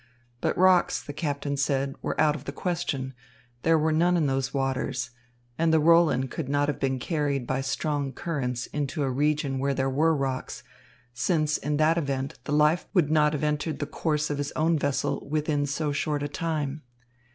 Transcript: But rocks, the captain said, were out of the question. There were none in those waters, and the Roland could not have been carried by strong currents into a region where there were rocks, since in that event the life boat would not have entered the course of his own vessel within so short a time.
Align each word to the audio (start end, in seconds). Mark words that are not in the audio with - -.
But 0.41 0.57
rocks, 0.57 0.99
the 0.99 1.13
captain 1.13 1.57
said, 1.57 1.93
were 2.01 2.19
out 2.19 2.35
of 2.35 2.45
the 2.45 2.51
question. 2.51 3.13
There 3.61 3.77
were 3.77 3.91
none 3.91 4.17
in 4.17 4.25
those 4.25 4.51
waters, 4.51 5.11
and 5.59 5.71
the 5.71 5.79
Roland 5.79 6.31
could 6.31 6.49
not 6.49 6.67
have 6.69 6.79
been 6.79 6.97
carried 6.97 7.45
by 7.45 7.61
strong 7.61 8.11
currents 8.11 8.65
into 8.65 9.03
a 9.03 9.11
region 9.11 9.59
where 9.59 9.75
there 9.75 9.91
were 9.91 10.15
rocks, 10.15 10.63
since 11.13 11.55
in 11.59 11.77
that 11.77 11.99
event 11.99 12.39
the 12.45 12.51
life 12.51 12.85
boat 12.85 12.89
would 12.95 13.11
not 13.11 13.33
have 13.33 13.43
entered 13.43 13.77
the 13.77 13.85
course 13.85 14.31
of 14.31 14.39
his 14.39 14.51
own 14.53 14.79
vessel 14.79 15.29
within 15.29 15.67
so 15.67 15.91
short 15.91 16.23
a 16.23 16.27
time. 16.27 16.81